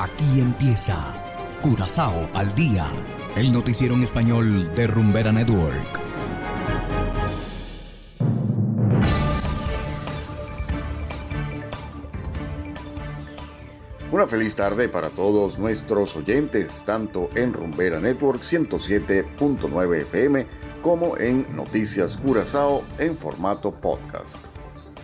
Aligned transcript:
Aquí 0.00 0.40
empieza 0.40 0.96
Curazao 1.60 2.30
al 2.32 2.54
día, 2.54 2.86
el 3.34 3.52
noticiero 3.52 3.94
en 3.96 4.04
español 4.04 4.72
de 4.76 4.86
Rumbera 4.86 5.32
Network. 5.32 5.74
Una 14.12 14.28
feliz 14.28 14.54
tarde 14.54 14.88
para 14.88 15.10
todos 15.10 15.58
nuestros 15.58 16.14
oyentes, 16.14 16.84
tanto 16.84 17.28
en 17.34 17.52
Rumbera 17.52 17.98
Network 17.98 18.42
107.9 18.42 20.02
FM 20.02 20.46
como 20.80 21.16
en 21.18 21.44
Noticias 21.56 22.16
Curazao 22.16 22.84
en 23.00 23.16
formato 23.16 23.72
podcast. 23.72 24.57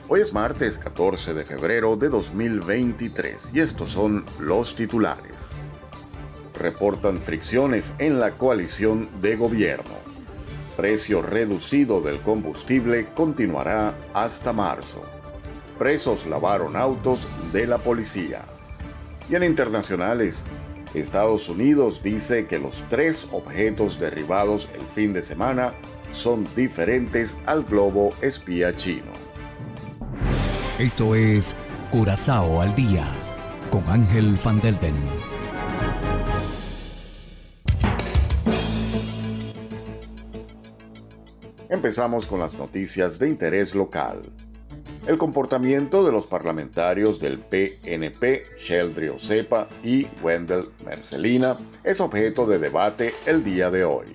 Hoy 0.07 0.21
es 0.21 0.35
martes 0.35 0.77
14 0.77 1.33
de 1.33 1.47
febrero 1.47 1.97
de 1.97 2.11
2023 2.11 3.53
y 3.55 3.61
estos 3.61 3.89
son 3.89 4.27
los 4.39 4.77
titulares. 4.77 5.59
Reportan 6.53 7.23
fricciones 7.23 7.95
en 7.99 8.21
la 8.21 8.33
coalición 8.33 9.09
de 9.23 9.35
gobierno. 9.37 9.95
Precio 10.77 11.23
reducido 11.23 12.03
del 12.03 12.21
combustible 12.21 13.07
continuará 13.15 13.97
hasta 14.13 14.53
marzo. 14.53 15.03
Presos 15.79 16.27
lavaron 16.27 16.77
autos 16.77 17.27
de 17.55 17.67
la 17.67 17.79
policía. 17.79 18.45
Y 19.31 19.37
en 19.37 19.45
internacionales, 19.45 20.45
Estados 20.93 21.49
Unidos 21.49 22.03
dice 22.03 22.47
que 22.47 22.59
los 22.59 22.85
tres 22.91 23.27
objetos 23.33 23.99
derribados 23.99 24.69
el 24.75 24.85
fin 24.85 25.15
de 25.15 25.23
semana 25.23 25.73
son 26.11 26.47
diferentes 26.55 27.39
al 27.47 27.65
globo 27.65 28.13
espía 28.21 28.77
chino. 28.77 29.24
Esto 30.85 31.15
es 31.15 31.57
Curazao 31.91 32.61
al 32.61 32.75
Día 32.75 33.07
con 33.71 33.89
Ángel 33.89 34.37
Van 34.45 34.61
Delden. 34.61 34.95
Empezamos 41.71 42.27
con 42.27 42.41
las 42.41 42.59
noticias 42.59 43.19
de 43.19 43.31
interés 43.31 43.75
local. 43.75 44.25
El 45.07 45.17
comportamiento 45.17 46.05
de 46.05 46.13
los 46.13 46.27
parlamentarios 46.27 47.19
del 47.19 47.39
PNP, 47.39 48.43
Sheldry 48.59 49.09
Osepa 49.09 49.69
y 49.83 50.07
Wendell 50.23 50.69
Mercelina, 50.85 51.57
es 51.83 52.03
objeto 52.03 52.47
de 52.47 52.59
debate 52.59 53.15
el 53.25 53.43
día 53.43 53.71
de 53.71 53.87
hoy. 53.87 54.09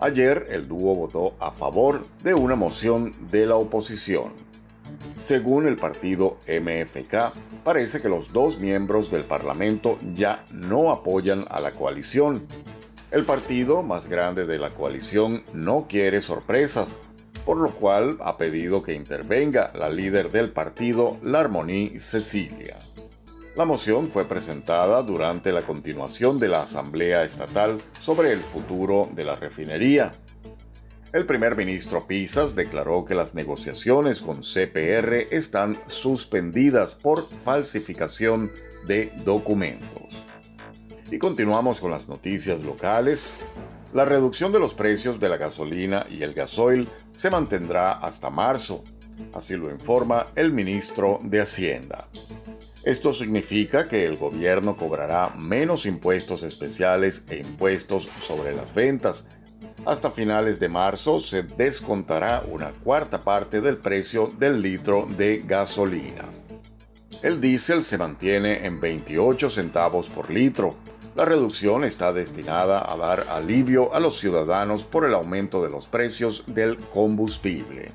Ayer 0.00 0.46
el 0.48 0.66
dúo 0.66 0.94
votó 0.94 1.34
a 1.38 1.50
favor 1.50 2.06
de 2.24 2.32
una 2.32 2.56
moción 2.56 3.14
de 3.30 3.44
la 3.44 3.56
oposición 3.56 4.49
según 5.20 5.66
el 5.66 5.76
partido 5.76 6.38
MFK, 6.48 7.32
parece 7.62 8.00
que 8.00 8.08
los 8.08 8.32
dos 8.32 8.58
miembros 8.58 9.10
del 9.10 9.24
Parlamento 9.24 9.98
ya 10.14 10.44
no 10.50 10.90
apoyan 10.90 11.44
a 11.50 11.60
la 11.60 11.72
coalición. 11.72 12.46
El 13.10 13.26
partido 13.26 13.82
más 13.82 14.06
grande 14.06 14.46
de 14.46 14.58
la 14.58 14.70
coalición 14.70 15.42
no 15.52 15.86
quiere 15.88 16.22
sorpresas, 16.22 16.96
por 17.44 17.58
lo 17.58 17.70
cual 17.70 18.16
ha 18.20 18.38
pedido 18.38 18.82
que 18.82 18.94
intervenga 18.94 19.72
la 19.74 19.90
líder 19.90 20.30
del 20.30 20.52
partido, 20.52 21.18
Larmonie 21.22 22.00
Cecilia. 22.00 22.76
La 23.56 23.66
moción 23.66 24.06
fue 24.06 24.24
presentada 24.24 25.02
durante 25.02 25.52
la 25.52 25.62
continuación 25.62 26.38
de 26.38 26.48
la 26.48 26.62
Asamblea 26.62 27.24
Estatal 27.24 27.76
sobre 28.00 28.32
el 28.32 28.40
futuro 28.40 29.08
de 29.12 29.24
la 29.24 29.36
refinería. 29.36 30.12
El 31.12 31.26
primer 31.26 31.56
ministro 31.56 32.06
Pisas 32.06 32.54
declaró 32.54 33.04
que 33.04 33.16
las 33.16 33.34
negociaciones 33.34 34.22
con 34.22 34.42
CPR 34.42 35.26
están 35.32 35.76
suspendidas 35.88 36.94
por 36.94 37.28
falsificación 37.28 38.52
de 38.86 39.10
documentos. 39.24 40.24
Y 41.10 41.18
continuamos 41.18 41.80
con 41.80 41.90
las 41.90 42.08
noticias 42.08 42.62
locales. 42.62 43.38
La 43.92 44.04
reducción 44.04 44.52
de 44.52 44.60
los 44.60 44.72
precios 44.72 45.18
de 45.18 45.28
la 45.28 45.36
gasolina 45.36 46.06
y 46.08 46.22
el 46.22 46.32
gasoil 46.32 46.88
se 47.12 47.28
mantendrá 47.28 47.90
hasta 47.90 48.30
marzo, 48.30 48.84
así 49.32 49.56
lo 49.56 49.68
informa 49.68 50.28
el 50.36 50.52
ministro 50.52 51.18
de 51.24 51.40
Hacienda. 51.40 52.06
Esto 52.84 53.12
significa 53.12 53.88
que 53.88 54.06
el 54.06 54.16
gobierno 54.16 54.76
cobrará 54.76 55.30
menos 55.36 55.86
impuestos 55.86 56.44
especiales 56.44 57.24
e 57.28 57.38
impuestos 57.38 58.08
sobre 58.20 58.54
las 58.54 58.72
ventas 58.72 59.26
hasta 59.86 60.10
finales 60.10 60.60
de 60.60 60.68
marzo 60.68 61.20
se 61.20 61.42
descontará 61.42 62.42
una 62.50 62.70
cuarta 62.70 63.22
parte 63.22 63.60
del 63.60 63.78
precio 63.78 64.30
del 64.38 64.60
litro 64.60 65.06
de 65.16 65.42
gasolina. 65.46 66.24
El 67.22 67.40
diésel 67.40 67.82
se 67.82 67.98
mantiene 67.98 68.66
en 68.66 68.80
28 68.80 69.48
centavos 69.48 70.08
por 70.08 70.30
litro. 70.30 70.74
La 71.16 71.24
reducción 71.24 71.84
está 71.84 72.12
destinada 72.12 72.90
a 72.90 72.96
dar 72.96 73.26
alivio 73.28 73.94
a 73.94 74.00
los 74.00 74.18
ciudadanos 74.18 74.84
por 74.84 75.04
el 75.04 75.14
aumento 75.14 75.62
de 75.62 75.70
los 75.70 75.86
precios 75.86 76.44
del 76.46 76.78
combustible. 76.78 77.92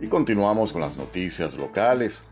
Y 0.00 0.06
continuamos 0.06 0.72
con 0.72 0.80
las 0.80 0.96
noticias 0.96 1.56
locales. 1.56 2.24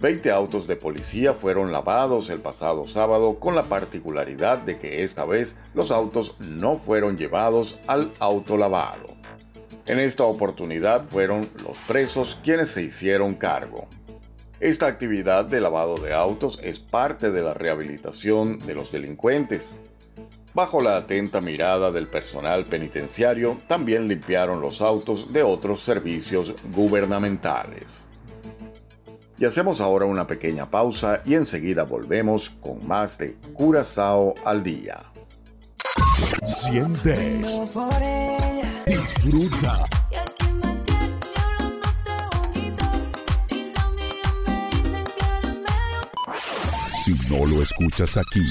20 0.00 0.30
autos 0.30 0.66
de 0.66 0.76
policía 0.76 1.32
fueron 1.32 1.72
lavados 1.72 2.28
el 2.28 2.40
pasado 2.40 2.86
sábado 2.86 3.38
con 3.40 3.54
la 3.54 3.64
particularidad 3.64 4.58
de 4.58 4.78
que 4.78 5.02
esta 5.02 5.24
vez 5.24 5.56
los 5.72 5.90
autos 5.90 6.36
no 6.38 6.76
fueron 6.76 7.16
llevados 7.16 7.78
al 7.86 8.12
autolavado. 8.18 9.08
En 9.86 9.98
esta 9.98 10.24
oportunidad 10.24 11.04
fueron 11.04 11.48
los 11.62 11.78
presos 11.86 12.38
quienes 12.42 12.68
se 12.70 12.82
hicieron 12.82 13.34
cargo. 13.34 13.88
Esta 14.60 14.86
actividad 14.86 15.46
de 15.46 15.60
lavado 15.60 15.96
de 15.96 16.12
autos 16.12 16.60
es 16.62 16.78
parte 16.78 17.30
de 17.30 17.42
la 17.42 17.54
rehabilitación 17.54 18.58
de 18.66 18.74
los 18.74 18.92
delincuentes. 18.92 19.76
Bajo 20.52 20.82
la 20.82 20.96
atenta 20.96 21.40
mirada 21.40 21.90
del 21.90 22.06
personal 22.06 22.64
penitenciario, 22.64 23.58
también 23.66 24.08
limpiaron 24.08 24.60
los 24.60 24.82
autos 24.82 25.32
de 25.32 25.42
otros 25.42 25.80
servicios 25.80 26.54
gubernamentales. 26.74 28.05
Y 29.38 29.44
hacemos 29.44 29.80
ahora 29.80 30.06
una 30.06 30.26
pequeña 30.26 30.70
pausa 30.70 31.20
y 31.24 31.34
enseguida 31.34 31.84
volvemos 31.84 32.50
con 32.50 32.86
más 32.86 33.18
de 33.18 33.36
Curazao 33.52 34.34
al 34.44 34.62
día. 34.62 35.00
Sientes, 36.46 37.60
disfruta. 38.86 39.84
Si 47.04 47.12
no 47.30 47.46
lo 47.46 47.62
escuchas 47.62 48.16
aquí, 48.16 48.44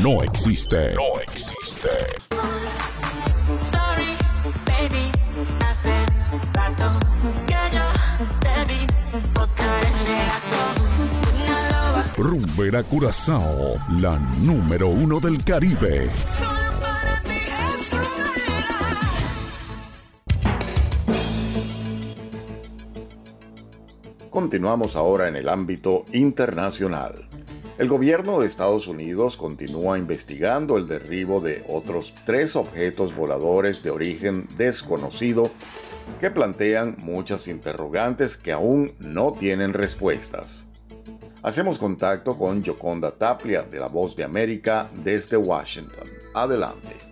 no 0.00 0.22
existe. 0.22 0.94
No 0.94 1.18
existe. 1.20 2.21
Rumbera 12.54 12.82
Curazao, 12.82 13.80
la 13.98 14.18
número 14.40 14.88
uno 14.88 15.20
del 15.20 15.42
Caribe. 15.42 16.10
Continuamos 24.28 24.96
ahora 24.96 25.28
en 25.28 25.36
el 25.36 25.48
ámbito 25.48 26.04
internacional. 26.12 27.26
El 27.78 27.88
gobierno 27.88 28.40
de 28.40 28.48
Estados 28.48 28.86
Unidos 28.86 29.38
continúa 29.38 29.96
investigando 29.96 30.76
el 30.76 30.86
derribo 30.86 31.40
de 31.40 31.64
otros 31.70 32.14
tres 32.26 32.54
objetos 32.54 33.16
voladores 33.16 33.82
de 33.82 33.90
origen 33.90 34.46
desconocido 34.58 35.50
que 36.20 36.30
plantean 36.30 36.96
muchas 36.98 37.48
interrogantes 37.48 38.36
que 38.36 38.52
aún 38.52 38.92
no 38.98 39.32
tienen 39.32 39.72
respuestas. 39.72 40.66
Hacemos 41.44 41.76
contacto 41.76 42.36
con 42.36 42.62
Joconda 42.64 43.10
Taplia 43.10 43.62
de 43.62 43.80
La 43.80 43.88
Voz 43.88 44.14
de 44.14 44.22
América 44.22 44.88
desde 45.02 45.36
Washington. 45.36 46.06
Adelante. 46.34 47.11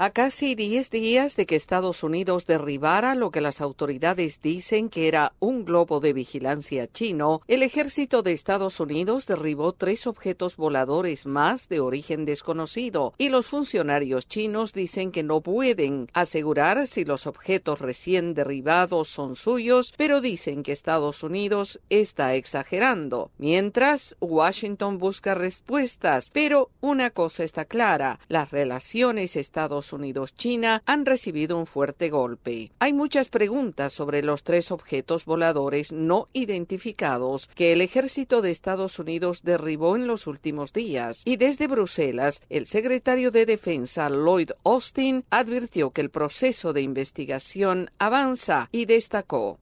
A 0.00 0.10
casi 0.10 0.54
10 0.54 0.90
días 0.90 1.34
de 1.34 1.44
que 1.44 1.56
Estados 1.56 2.04
Unidos 2.04 2.46
derribara 2.46 3.16
lo 3.16 3.32
que 3.32 3.40
las 3.40 3.60
autoridades 3.60 4.40
dicen 4.40 4.90
que 4.90 5.08
era 5.08 5.32
un 5.40 5.64
globo 5.64 5.98
de 5.98 6.12
vigilancia 6.12 6.86
chino, 6.86 7.42
el 7.48 7.64
ejército 7.64 8.22
de 8.22 8.30
Estados 8.30 8.78
Unidos 8.78 9.26
derribó 9.26 9.72
tres 9.72 10.06
objetos 10.06 10.54
voladores 10.54 11.26
más 11.26 11.68
de 11.68 11.80
origen 11.80 12.26
desconocido 12.26 13.12
y 13.18 13.28
los 13.28 13.46
funcionarios 13.46 14.28
chinos 14.28 14.72
dicen 14.72 15.10
que 15.10 15.24
no 15.24 15.40
pueden 15.40 16.06
asegurar 16.12 16.86
si 16.86 17.04
los 17.04 17.26
objetos 17.26 17.80
recién 17.80 18.34
derribados 18.34 19.08
son 19.08 19.34
suyos, 19.34 19.92
pero 19.96 20.20
dicen 20.20 20.62
que 20.62 20.70
Estados 20.70 21.24
Unidos 21.24 21.80
está 21.90 22.36
exagerando. 22.36 23.32
Mientras, 23.36 24.16
Washington 24.20 24.98
busca 24.98 25.34
respuestas, 25.34 26.30
pero 26.32 26.70
una 26.80 27.10
cosa 27.10 27.42
está 27.42 27.64
clara, 27.64 28.20
las 28.28 28.52
relaciones 28.52 29.34
Estados 29.34 29.87
Unidos-China 29.92 30.82
han 30.86 31.06
recibido 31.06 31.58
un 31.58 31.66
fuerte 31.66 32.10
golpe. 32.10 32.70
Hay 32.78 32.92
muchas 32.92 33.28
preguntas 33.28 33.92
sobre 33.92 34.22
los 34.22 34.42
tres 34.42 34.70
objetos 34.70 35.24
voladores 35.24 35.92
no 35.92 36.28
identificados 36.32 37.48
que 37.54 37.72
el 37.72 37.80
ejército 37.80 38.42
de 38.42 38.50
Estados 38.50 38.98
Unidos 38.98 39.42
derribó 39.42 39.96
en 39.96 40.06
los 40.06 40.26
últimos 40.26 40.72
días 40.72 41.22
y 41.24 41.36
desde 41.36 41.66
Bruselas 41.66 42.42
el 42.48 42.66
secretario 42.66 43.30
de 43.30 43.46
Defensa 43.46 44.08
Lloyd 44.10 44.50
Austin 44.64 45.24
advirtió 45.30 45.90
que 45.90 46.00
el 46.00 46.10
proceso 46.10 46.72
de 46.72 46.82
investigación 46.82 47.90
avanza 47.98 48.68
y 48.72 48.86
destacó. 48.86 49.58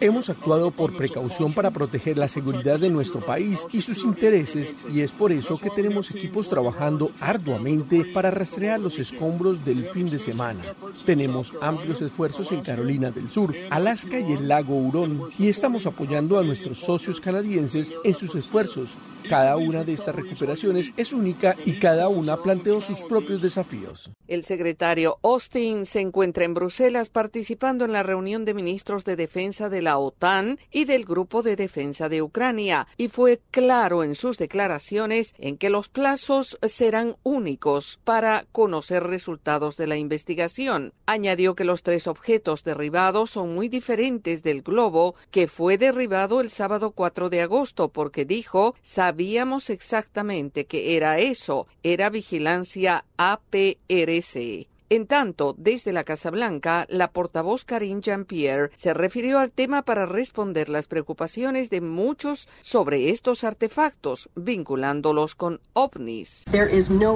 Hemos 0.00 0.30
actuado 0.30 0.70
por 0.70 0.96
precaución 0.96 1.52
para 1.52 1.70
proteger 1.70 2.16
la 2.16 2.26
seguridad 2.26 2.78
de 2.78 2.88
nuestro 2.88 3.20
país 3.20 3.66
y 3.70 3.82
sus 3.82 4.02
intereses 4.02 4.74
y 4.92 5.02
es 5.02 5.12
por 5.12 5.30
eso 5.30 5.58
que 5.58 5.68
tenemos 5.70 6.10
equipos 6.10 6.48
trabajando 6.48 7.12
arduamente 7.20 8.04
para 8.14 8.30
rastrear 8.30 8.80
los 8.80 8.98
escombros 8.98 9.64
del 9.64 9.90
fin 9.90 10.08
de 10.08 10.18
semana. 10.18 10.62
Tenemos 11.04 11.52
amplios 11.60 12.00
esfuerzos 12.00 12.50
en 12.52 12.62
Carolina 12.62 13.10
del 13.10 13.28
Sur, 13.28 13.54
Alaska 13.70 14.20
y 14.20 14.32
el 14.32 14.48
lago 14.48 14.76
Hurón 14.76 15.30
y 15.38 15.48
estamos 15.48 15.86
apoyando 15.86 16.38
a 16.38 16.42
nuestros 16.42 16.78
socios 16.78 17.20
canadienses 17.20 17.92
en 18.04 18.14
sus 18.14 18.34
esfuerzos. 18.34 18.96
Cada 19.28 19.58
una 19.58 19.84
de 19.84 19.92
estas 19.92 20.14
recuperaciones 20.14 20.92
es 20.96 21.12
única 21.12 21.54
y 21.66 21.78
cada 21.78 22.08
una 22.08 22.38
planteó 22.38 22.80
sus 22.80 23.02
propios 23.02 23.42
desafíos. 23.42 24.10
El 24.26 24.42
secretario 24.42 25.18
Austin 25.22 25.84
se 25.84 26.00
encuentra 26.00 26.44
en 26.44 26.54
Bruselas 26.54 27.10
participando 27.10 27.84
en 27.84 27.92
la 27.92 28.02
reunión 28.02 28.46
de 28.46 28.54
ministros 28.54 28.77
ministros 28.78 29.04
de 29.04 29.16
defensa 29.16 29.68
de 29.68 29.82
la 29.82 29.98
OTAN 29.98 30.56
y 30.70 30.84
del 30.84 31.04
Grupo 31.04 31.42
de 31.42 31.56
Defensa 31.56 32.08
de 32.08 32.22
Ucrania, 32.22 32.86
y 32.96 33.08
fue 33.08 33.40
claro 33.50 34.04
en 34.04 34.14
sus 34.14 34.38
declaraciones 34.38 35.34
en 35.38 35.58
que 35.58 35.68
los 35.68 35.88
plazos 35.88 36.56
serán 36.62 37.16
únicos 37.24 37.98
para 38.04 38.46
conocer 38.52 39.02
resultados 39.02 39.76
de 39.76 39.88
la 39.88 39.96
investigación. 39.96 40.92
Añadió 41.06 41.56
que 41.56 41.64
los 41.64 41.82
tres 41.82 42.06
objetos 42.06 42.62
derribados 42.62 43.32
son 43.32 43.52
muy 43.52 43.68
diferentes 43.68 44.44
del 44.44 44.62
globo 44.62 45.16
que 45.32 45.48
fue 45.48 45.76
derribado 45.76 46.40
el 46.40 46.48
sábado 46.48 46.92
4 46.92 47.30
de 47.30 47.40
agosto 47.40 47.88
porque 47.88 48.24
dijo 48.24 48.76
sabíamos 48.82 49.70
exactamente 49.70 50.66
que 50.66 50.96
era 50.96 51.18
eso, 51.18 51.66
era 51.82 52.10
vigilancia 52.10 53.04
APRC. 53.16 54.68
En 54.90 55.06
tanto, 55.06 55.54
desde 55.58 55.92
la 55.92 56.02
Casa 56.04 56.30
Blanca, 56.30 56.86
la 56.88 57.10
portavoz 57.10 57.66
Karine 57.66 58.00
Jean-Pierre 58.00 58.70
se 58.74 58.94
refirió 58.94 59.38
al 59.38 59.50
tema 59.50 59.82
para 59.82 60.06
responder 60.06 60.70
las 60.70 60.86
preocupaciones 60.86 61.68
de 61.68 61.82
muchos 61.82 62.48
sobre 62.62 63.10
estos 63.10 63.44
artefactos, 63.44 64.30
vinculándolos 64.34 65.34
con 65.34 65.60
ovnis. 65.74 66.44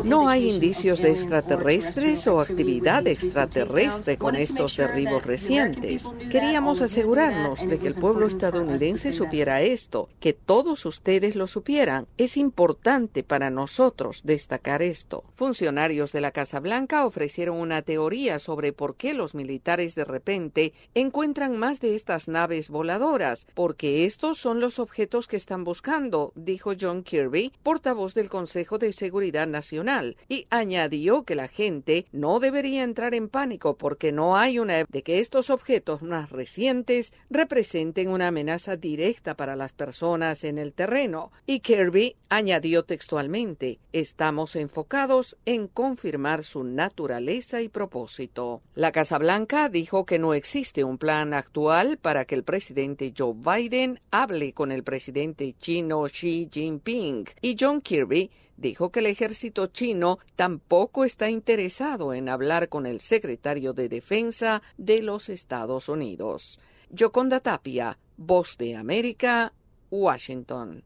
No 0.05 0.29
hay 0.29 0.51
indicios 0.51 1.01
de 1.01 1.13
extraterrestres 1.13 2.27
o 2.27 2.41
actividad 2.41 3.07
extraterrestre 3.07 4.19
con 4.19 4.37
estos 4.37 4.77
derribos 4.77 5.25
recientes. 5.25 6.05
Queríamos 6.31 6.83
asegurarnos 6.83 7.67
de 7.67 7.79
que 7.79 7.89
el 7.89 7.95
pueblo 7.95 8.27
estadounidense 8.27 9.15
supiera 9.15 9.63
esto, 9.63 10.11
que 10.21 10.35
todos 10.35 10.85
ustedes 10.85 11.37
lo 11.37 11.47
supieran. 11.47 12.07
Es 12.19 12.37
importante 12.37 13.23
para 13.23 13.49
nosotros 13.49 14.21
destacar 14.25 14.83
esto. 14.83 15.25
Funcionarios 15.33 16.13
de 16.13 16.21
la 16.21 16.33
Casa 16.33 16.61
Blanca 16.61 17.07
ofrecieron 17.07 17.62
una 17.63 17.83
teoría 17.83 18.39
sobre 18.39 18.73
por 18.73 18.97
qué 18.97 19.15
los 19.15 19.35
militares 19.35 19.95
de 19.95 20.05
repente 20.05 20.73
encuentran 20.95 21.57
más 21.57 21.81
de 21.81 21.95
estas 21.95 22.29
naves 22.29 22.69
voladoras, 22.69 23.47
porque 23.55 24.05
estos 24.05 24.39
son 24.39 24.61
los 24.61 24.79
objetos 24.79 25.27
que 25.27 25.37
están 25.37 25.65
buscando, 25.65 26.33
dijo 26.35 26.73
John 26.79 27.03
Kirby, 27.03 27.53
portavoz 27.63 28.15
del 28.15 28.29
Consejo 28.29 28.79
de 28.79 28.93
Seguridad 28.93 29.47
Nacional, 29.47 30.17
y 30.29 30.47
añadió 30.51 31.25
que 31.25 31.35
la 31.35 31.49
gente 31.49 32.07
no 32.13 32.41
debería 32.41 32.83
entrar 32.83 33.15
en 33.15 33.29
pánico 33.29 33.77
porque 33.77 34.13
no 34.13 34.37
hay 34.37 34.59
una 34.59 34.85
de 34.85 35.03
que 35.03 35.21
estos 35.21 35.51
objetos 35.51 36.03
más 36.03 36.31
recientes 36.31 37.13
representen 37.31 38.09
una 38.09 38.29
amenaza 38.29 38.77
directa 38.77 39.37
para 39.37 39.57
las 39.57 39.73
personas 39.73 40.45
en 40.45 40.59
el 40.59 40.73
terreno. 40.73 41.31
Y 41.47 41.61
Kirby 41.61 42.17
añadió 42.29 42.85
textualmente, 42.85 43.79
estamos 43.93 44.57
enfocados 44.57 45.37
en 45.45 45.69
confirmar 45.69 46.45
su 46.45 46.65
naturaleza 46.65 47.52
y 47.61 47.69
propósito. 47.69 48.63
La 48.75 48.93
Casa 48.93 49.19
Blanca 49.19 49.69
dijo 49.69 50.07
que 50.07 50.19
no 50.19 50.33
existe 50.33 50.85
un 50.85 50.97
plan 50.97 51.35
actual 51.35 51.99
para 51.99 52.25
que 52.25 52.35
el 52.35 52.45
presidente 52.45 53.13
Joe 53.17 53.35
Biden 53.35 54.01
hable 54.11 54.55
con 54.55 54.73
el 54.73 54.85
presidente 54.85 55.55
chino 55.59 56.05
Xi 56.05 56.49
Jinping 56.51 57.27
y 57.41 57.57
John 57.59 57.81
Kirby 57.81 58.31
dijo 58.57 58.91
que 58.91 59.01
el 59.01 59.07
ejército 59.07 59.67
chino 59.67 60.19
tampoco 60.37 61.05
está 61.05 61.29
interesado 61.29 62.15
en 62.15 62.29
hablar 62.29 62.69
con 62.69 62.87
el 62.87 63.01
secretario 63.01 63.73
de 63.73 63.89
Defensa 63.89 64.63
de 64.79 65.03
los 65.03 65.29
Estados 65.29 65.89
Unidos. 65.89 66.59
Yoconda 66.91 67.41
Tapia, 67.41 67.99
Voz 68.17 68.57
de 68.57 68.77
América, 68.77 69.53
Washington. 69.91 70.85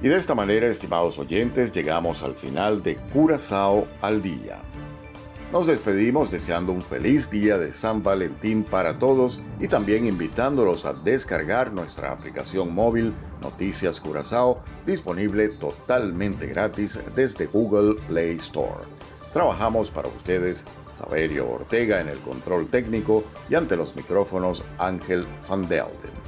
Y 0.00 0.08
de 0.08 0.14
esta 0.14 0.34
manera, 0.34 0.68
estimados 0.68 1.18
oyentes, 1.18 1.72
llegamos 1.72 2.22
al 2.22 2.34
final 2.34 2.82
de 2.84 2.96
Curazao 3.12 3.88
al 4.00 4.22
día. 4.22 4.60
Nos 5.52 5.66
despedimos 5.66 6.30
deseando 6.30 6.72
un 6.72 6.82
feliz 6.82 7.30
día 7.30 7.58
de 7.58 7.72
San 7.72 8.02
Valentín 8.02 8.62
para 8.62 8.98
todos 8.98 9.40
y 9.58 9.66
también 9.66 10.06
invitándolos 10.06 10.84
a 10.84 10.92
descargar 10.92 11.72
nuestra 11.72 12.12
aplicación 12.12 12.74
móvil 12.74 13.12
Noticias 13.40 14.00
Curazao, 14.00 14.60
disponible 14.86 15.48
totalmente 15.48 16.46
gratis 16.46 17.00
desde 17.16 17.46
Google 17.46 17.94
Play 18.06 18.36
Store. 18.36 18.84
Trabajamos 19.32 19.90
para 19.90 20.08
ustedes 20.08 20.64
Saberio 20.90 21.50
Ortega 21.50 22.00
en 22.00 22.08
el 22.08 22.20
control 22.20 22.68
técnico 22.68 23.24
y 23.50 23.56
ante 23.56 23.76
los 23.76 23.96
micrófonos 23.96 24.64
Ángel 24.78 25.26
Van 25.48 25.68
Delden. 25.68 26.27